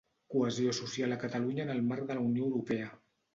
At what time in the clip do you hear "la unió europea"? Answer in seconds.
2.21-2.91